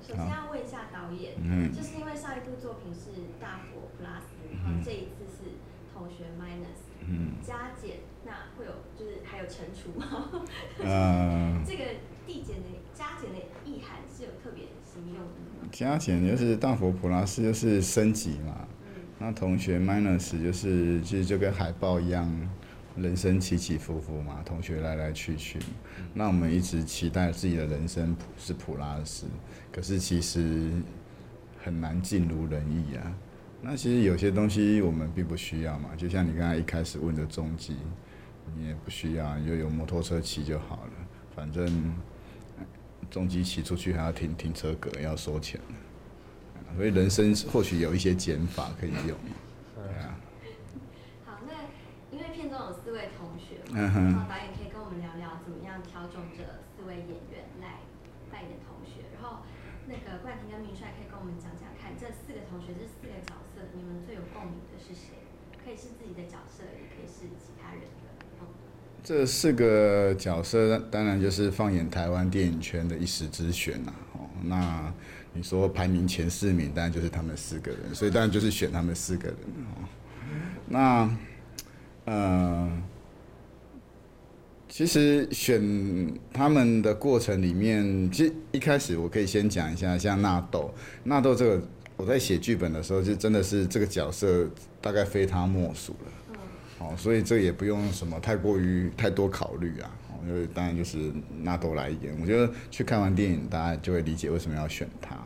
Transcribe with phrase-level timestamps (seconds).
[0.00, 5.58] 首先要问一下导演，嗯，就是因为上一部作品是大佛 plus，然后这一次是
[5.92, 10.30] 同学 minus，嗯，加减，那会有就是还有乘除吗？
[10.80, 11.84] 嗯，这个
[12.26, 15.68] 递减的加减的意涵是有特别形容的吗？
[15.70, 22.26] 加减就是大佛普拉斯就是升级嘛，嗯，那同学 minus 就是其实就跟海报一样。
[23.00, 25.58] 人生起起伏伏嘛，同学来来去去，
[26.14, 29.26] 那我们一直期待自己的人生普是普拉斯，
[29.70, 30.70] 可是其实
[31.62, 33.14] 很难尽如人意啊。
[33.60, 37.76] 那其实有些东西我们并不需要嘛，就像你刚才一开始问的重机，
[38.56, 40.92] 你也不需要，就有摩托车骑就好了。
[41.34, 41.94] 反正
[43.10, 45.60] 重机骑出去还要停停车格，要收钱
[46.76, 49.16] 所以人生或许有一些减法可以用。
[53.74, 56.40] 然后导演可以跟我们聊聊怎么样挑中这
[56.72, 57.84] 四位演员来
[58.32, 59.12] 扮演同学。
[59.12, 59.44] 然后
[59.86, 65.20] 那个冠廷跟明帅可以跟我们讲讲看，这四个同学这四个角色，你们最有共鸣的是谁？
[65.62, 68.08] 可以是自己的角色，也可以是其他人的。
[69.04, 73.92] 这四个角色当然就是放眼台湾电影圈的一时之选呐。
[74.14, 74.92] 哦，那
[75.34, 79.36] 你说排名前四名，当然就是他们四个人，所以当然就是选他们四个人。
[79.76, 79.84] 哦，
[80.66, 81.16] 那，
[82.06, 82.82] 嗯。
[84.68, 90.72] 其实选他们的过程里面，其实一开始我可以先讲一下，像纳豆，
[91.04, 91.62] 纳豆这个
[91.96, 94.46] 我在写剧本的时候，就真的是这个角色
[94.80, 96.12] 大概非他莫属了。
[96.32, 96.36] 嗯。
[96.86, 99.90] 哦，所以这也不用什么太过于太多考虑啊。
[100.10, 101.10] 哦，因为当然就是
[101.42, 105.16] 纳豆来演，我觉得去看完电影，大家就会理解为什么要选他。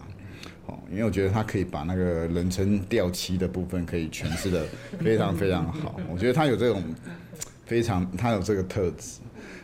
[0.66, 4.64] 哦，因为我觉得他可以把那个人称掉漆的部分可以诠释的
[5.00, 6.00] 非常非常好。
[6.08, 6.82] 我觉得他有这种
[7.66, 9.18] 非常，他有这个特质。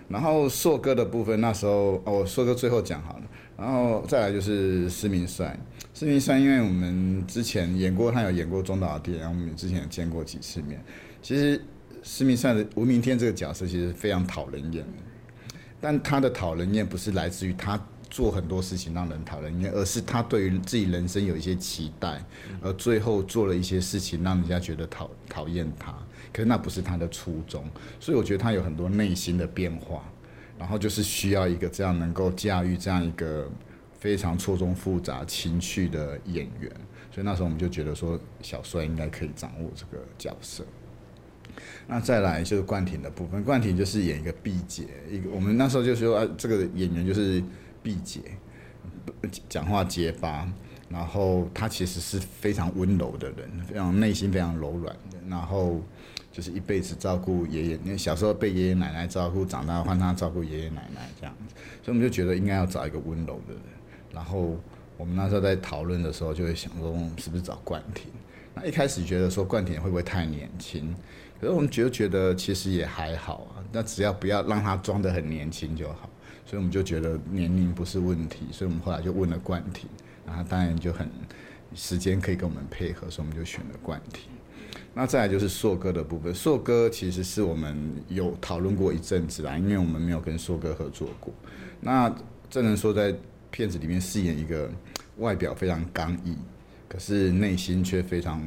[0.09, 3.23] 然后硕哥的部分，那时候哦，硕哥最后讲好了。
[3.57, 5.59] 然后再来就是施明帅，
[5.93, 10.81] 施明帅，因为我们之前演过，他有演过中岛的电影，我们之前也见过几次面。
[11.21, 11.61] 其实
[12.03, 14.87] 施明帅的吴明天这个角色其实非常讨人厌，
[15.81, 22.25] 但他的讨人厌不是来自于他做很多事情让人讨人厌，而是他对于自己人生有一些期待，
[22.63, 25.93] 而最后做了一些事情让人家觉得讨讨厌他。
[26.33, 27.65] 可是那不是他的初衷，
[27.99, 30.03] 所以我觉得他有很多内心的变化，
[30.59, 33.51] 然后就是需要一个这样能够驾驭这样一个
[33.99, 36.71] 非常错综复杂情绪的演员，
[37.11, 40.65] 所以那时候我们就觉得说小帅应该可以掌握这个角色。
[41.87, 47.43] 那再来就是冠廷的部分，冠廷就是演一个毕节，一个我们那时候就说啊，这个演员就是
[47.83, 48.21] 毕节，
[49.49, 50.51] 讲话结巴。
[50.91, 55.19] 然后他其实是非常温柔的人，非常内心非常柔软的。
[55.29, 55.83] 然后
[56.31, 61.55] 就是一辈子照顾爷爷，因为小时候被爷爷奶奶照顾，长大换他照顾爷爷奶奶这样子。
[61.83, 63.63] 所以我们就觉得应该要找一个温柔的人。
[64.13, 64.57] 然后
[64.97, 68.11] 我们那时候在讨论的时候，就会想说我们是不是找冠廷？
[68.55, 70.95] 那一开始觉得说冠廷会不会太年轻？
[71.41, 73.63] 可是我们就觉得其实也还好啊。
[73.73, 76.11] 那只要不要让他装得很年轻就好。
[76.45, 78.47] 所以我们就觉得年龄不是问题。
[78.51, 79.89] 所以我们后来就问了冠廷。
[80.27, 81.09] 然后当然就很
[81.75, 84.25] 时间可以跟我们配合，所以我们就选了冠廷。
[84.95, 87.77] 那再来就是硕哥的部分，硕哥其实是我们
[88.09, 91.33] 有讨论过一阵子啦，因为我们没有跟硕哥合作过。
[91.81, 92.13] 那
[92.51, 93.15] 这能说在
[93.51, 94.71] 片子里面饰演一个
[95.19, 96.37] 外表非常刚毅，
[96.89, 98.43] 可是内心却非常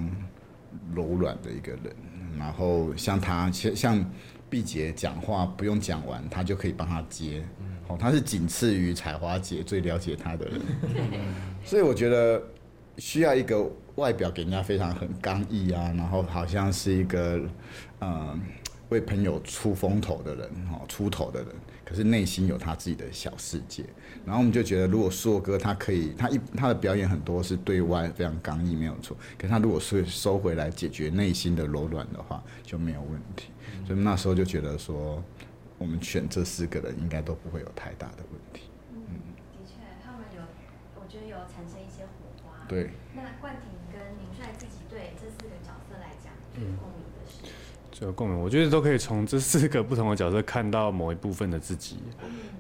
[0.94, 1.96] 柔软的一个人。
[2.38, 4.12] 然后像他，像像
[4.50, 7.44] 毕节讲话不用讲完，他就可以帮他接。
[7.88, 10.62] 哦，他是仅次于彩华姐最了解他的人。
[11.64, 12.42] 所以我觉得
[12.98, 17.42] 需要一个外表给人家非常很刚毅啊，然后好像是一个
[18.00, 18.40] 嗯
[18.90, 21.50] 为朋友出风头的人哦，出头的人，
[21.86, 23.84] 可是内心有他自己的小世界。
[24.26, 33.52] 然后我们就觉得，如果硕哥他可以，他一他的表演很多是对外非常刚毅没有错，可是他如果是收回来解决内心的柔软的话就没有问题。
[33.88, 35.24] 所以那时候就觉得说，
[35.78, 38.64] 我们选这四个人应该都不会有太大的问题。
[42.72, 42.90] 对。
[43.14, 47.52] 那冠廷跟林帅自己对这四个角色来讲，最有共鸣的是？
[47.92, 51.98] 最有共鸣，我觉得都可以从这四个不同的角色看到某一部分的自己。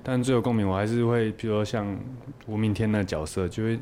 [0.03, 1.97] 但最有共鸣，我还是会，比如说像
[2.45, 3.79] 吴明天那角色，就会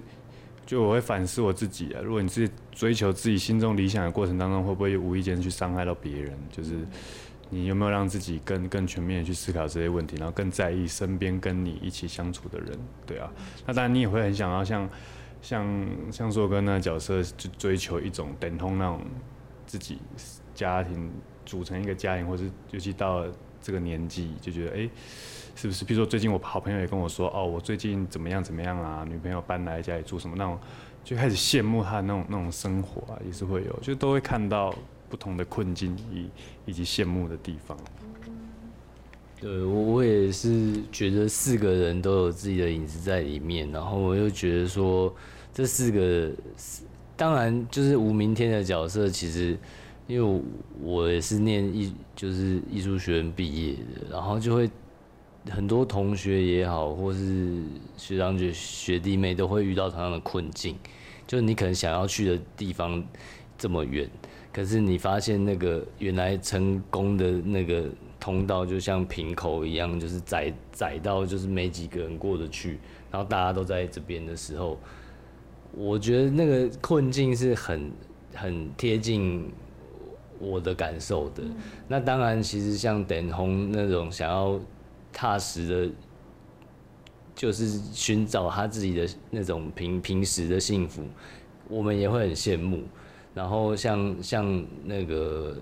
[0.67, 2.01] 就我会反思我自己啊。
[2.03, 6.37] 如果你是追求自己心中理想的过程当中，会不会无意间去伤害到别人？
[6.51, 6.75] 就是
[7.49, 12.77] 你有没有让自己更更全面的去思考这些问题，然后更在意身边跟你一起相处的人？
[13.07, 13.31] 对啊。
[13.65, 14.87] 那当然，你也会很想要像。
[15.41, 19.01] 像像硕哥那个角色，就追求一种等同那种
[19.65, 19.99] 自己
[20.53, 21.11] 家庭
[21.45, 23.25] 组成一个家庭，或是尤其到
[23.61, 24.89] 这个年纪，就觉得哎，
[25.55, 25.85] 是不是？
[25.85, 29.05] 比如说最近我好朋友也跟我说，哦，我最近怎么样怎么样啊？
[29.07, 30.59] 女朋友搬来家里住什么那种，
[31.03, 34.73] 就开始羡慕他那种那种生活啊，也是会有，就都会看到
[35.09, 36.29] 不同的困境以
[36.65, 37.77] 以及羡慕的地方。
[39.41, 45.15] 对我我也是觉得四个人都有自己的影子在里面，然后我又觉得说
[45.53, 46.29] 这四个，
[47.15, 49.57] 当然就是无明天的角色，其实
[50.07, 50.41] 因为
[50.81, 54.69] 我也是念艺就是艺术学院毕业的，然后就会
[55.49, 57.63] 很多同学也好，或是
[57.95, 60.75] 学长姐学弟妹都会遇到同样的困境，
[61.25, 63.01] 就是你可能想要去的地方
[63.57, 64.09] 这么远，
[64.51, 67.85] 可是你发现那个原来成功的那个。
[68.19, 72.77] 通道就像瓶口一样，就是窄窄到就是没几个人过得去，
[73.09, 74.77] 然后大家都在这边的时候，
[75.71, 77.91] 我觉得那个困境是很
[78.33, 79.49] 很贴近
[80.37, 81.43] 我的感受的。
[81.87, 84.59] 那当然，其实像等红那种想要
[85.13, 85.93] 踏实的，
[87.33, 91.03] 就是寻找他自己的那种平平时的幸福，
[91.69, 92.83] 我们也会很羡慕。
[93.33, 95.55] 然后像像那个。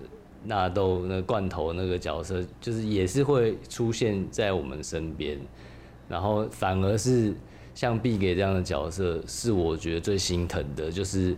[0.44, 5.38] 纳豆那罐头那个角色，就是也是会出现在我们身边，
[6.08, 7.34] 然后反而是
[7.74, 11.36] 像毕给这样的角色，是我觉得最心疼的，就是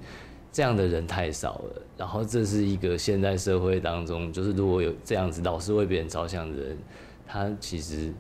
[0.53, 1.83] 这样的人太少了。
[1.97, 6.79] 然后这是一个现在社会当中，就是如果有这样子老是为别人着想的人，
[7.27, 8.13] 他其实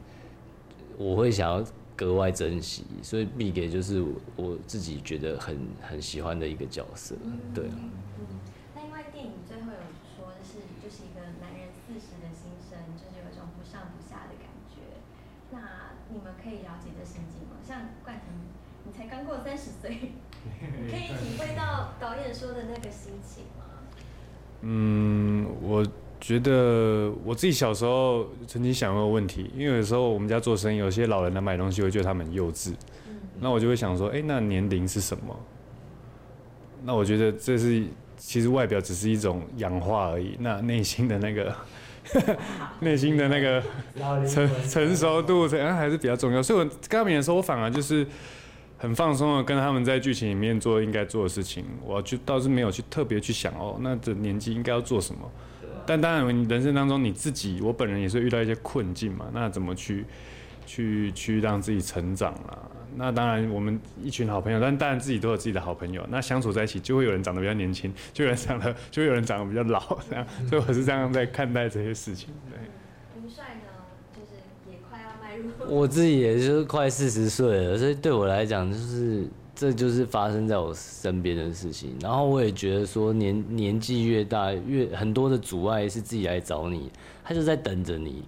[0.97, 1.65] 我会想要
[1.97, 2.85] 格外珍惜。
[3.03, 4.05] 所以毕给就是
[4.37, 7.15] 我自己觉得很很喜欢的一个角色，
[7.55, 7.65] 对。
[19.42, 19.90] 三十岁，
[20.90, 23.64] 可以体会到导演说的那个心情吗？
[24.62, 25.84] 嗯，我
[26.20, 32.75] 觉得我自己小时候曾经想过问题，因为有时候我们家做生意，有些老人来买东西，会觉得他们幼稚。
[33.40, 35.37] 那我就会想说，哎，那年龄是什么？
[36.84, 37.84] 那我觉得这是
[38.16, 41.54] 其实外表只是一种氧化而已，那内心的那个，
[42.81, 43.62] 内心的那个
[44.27, 46.43] 成成熟度，可能还是比较重要。
[46.43, 48.07] 所以我刚刚演的时候，我反而就是。
[48.83, 55.21] 很放松的跟他们在剧情里面做应该做的事情，我就倒是没有去特别去想哦，那这年纪应该要做什么。
[55.85, 60.07] 但当然，人生当中你自己，我本人也是遇到一些困境嘛，那怎么去
[60.65, 62.57] 去去让自己成长啊？
[63.00, 72.29] 那当然，我们一群好朋友，但当然自己都有自己的好朋友，那相处在一起就会有人长得比较年轻，就有人长得 就有人长得比较老，这样， 所以我是这样在看待这些事情。
[72.50, 72.58] 对
[73.35, 73.62] 帅呢
[74.12, 75.50] 就是也快要迈入。
[75.75, 81.97] 我自己也就是快四十岁了，所以对我来讲，就是这就是发生在我身边的事情。
[82.02, 86.91] 然后我也觉得说，年年纪越大，越很多的阻碍是自己来找你，
[87.25, 88.25] 他就在等着你，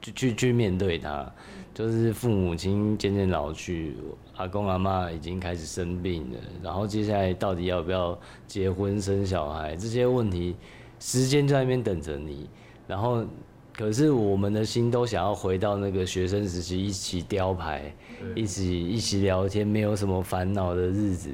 [0.00, 1.32] 去去去面对他。
[1.74, 3.96] 就是父母亲渐渐老去，
[4.36, 10.56] 阿公阿妈已经开始生病了，然后接下来到底要不要结婚生小孩这些问题，
[10.98, 12.48] 时间就在那边等着你，
[12.86, 13.24] 然后。
[13.74, 17.90] 可是我们的心都想要回到那个学生时期，一起雕牌，
[18.36, 21.30] 一起一起聊天，没有什么烦恼的日子。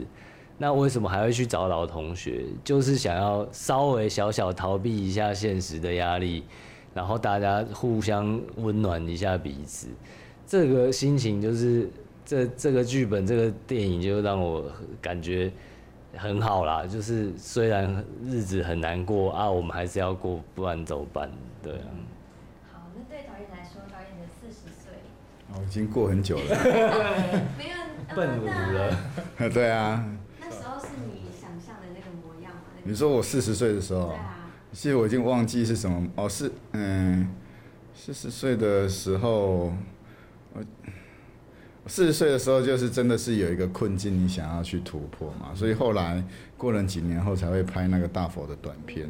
[0.56, 2.44] 那为什么还会去找老同学？
[2.62, 6.44] 就是想要稍微小小逃避一下现实的压力，
[6.99, 9.87] 然后大家互相温暖一下彼此。
[10.45, 11.89] 这个心情就是
[12.25, 14.65] 这这个剧本，这个电影就让我
[15.00, 15.49] 感觉
[16.17, 16.85] 很好啦。
[16.85, 21.31] 就是虽然日子很难过啊，我们还是要过，不然怎么办？
[21.62, 21.87] 对啊。
[22.73, 24.90] 好，那对导演来说，导演的四十岁，
[25.55, 26.57] 哦已经过很久了，
[27.57, 30.05] 没有奔五了，对啊。
[30.40, 32.62] 那时候是你想象的那个模样吗？
[32.83, 34.17] 你说我四十岁的时候，
[34.72, 37.28] 其实我已经忘记是什么哦，是嗯，
[37.94, 39.72] 四十岁的时候，
[40.54, 40.62] 我
[41.87, 46.22] 四十岁的时候就是真的是有一个困境，你想要去突破嘛，所以后来
[46.56, 49.08] 过了几年后才会拍那个大佛的短片，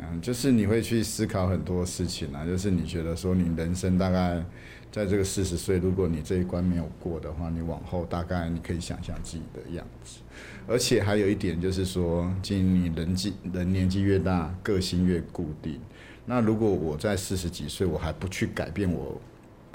[0.00, 4.44] 嗯，就是你会去思考很多事情啊，就是你觉得说你人生大概。
[4.90, 10.20] 在这个四十岁，如果你这一关没有过的话，你往后大概你可以想象自己的样子。
[10.66, 15.78] 而且还有一点就是说，今你人纪人年纪越大，个性越固定。
[16.24, 19.20] 那如果我在四十几岁，我还不去改变我，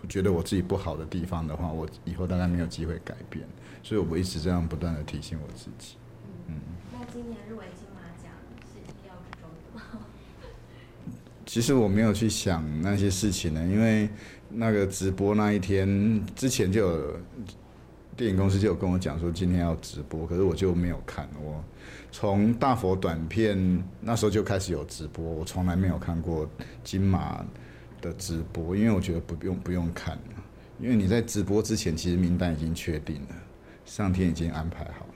[0.10, 3.46] 觉得我自己不好的地方的话，我以后大概没有机会改变。
[3.84, 5.96] 所以我一直这样不断的提醒我自己。
[6.48, 6.56] 嗯。
[6.92, 8.32] 那今年入围马奖
[8.66, 10.08] 是要中的吗？
[11.54, 14.10] 其实我没有去想那些事情呢，因为。
[14.56, 17.20] 那个直播那一天之前就有
[18.16, 21.28] 电影公司就有跟我讲说今天要直播，可是我就没有看。
[21.44, 21.64] 我
[22.12, 26.48] 从大佛短片那时候就开始有直播，我从来没有看过
[26.84, 27.44] 金马
[28.00, 30.20] 的直播，因为我觉得不用不用看，
[30.80, 33.36] 因为你在直播之前，其实名单已经确定了，
[33.86, 35.14] 上天已经安排好了。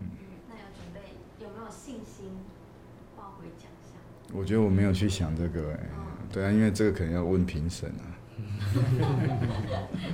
[0.00, 0.08] 嗯，
[0.48, 1.00] 那有准备
[1.44, 2.26] 有没有信心
[3.16, 3.97] 抱回奖项？
[4.32, 5.80] 我觉得我没有去想这个，哎，
[6.32, 8.04] 对啊，因为这个可能要问评审啊。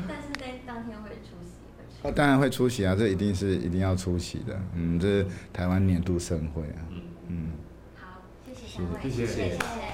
[0.09, 4.61] 但是在当天会出席，会当然会出席啊，这一定是一定要出席的。
[4.75, 6.87] 嗯，这是台湾年度盛会啊。
[7.29, 7.53] 嗯，
[7.97, 9.94] 好，谢谢谢谢，谢谢谢谢。